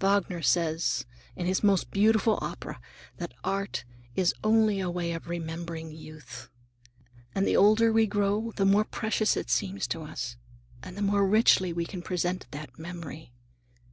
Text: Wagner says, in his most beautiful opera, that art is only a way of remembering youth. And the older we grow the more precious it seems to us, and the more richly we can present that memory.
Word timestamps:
Wagner 0.00 0.42
says, 0.42 1.06
in 1.36 1.46
his 1.46 1.62
most 1.62 1.92
beautiful 1.92 2.40
opera, 2.42 2.80
that 3.18 3.32
art 3.44 3.84
is 4.16 4.34
only 4.42 4.80
a 4.80 4.90
way 4.90 5.12
of 5.12 5.28
remembering 5.28 5.92
youth. 5.92 6.48
And 7.36 7.46
the 7.46 7.56
older 7.56 7.92
we 7.92 8.08
grow 8.08 8.50
the 8.56 8.64
more 8.66 8.82
precious 8.84 9.36
it 9.36 9.48
seems 9.48 9.86
to 9.86 10.02
us, 10.02 10.38
and 10.82 10.96
the 10.96 11.02
more 11.02 11.24
richly 11.24 11.72
we 11.72 11.84
can 11.84 12.02
present 12.02 12.48
that 12.50 12.76
memory. 12.80 13.30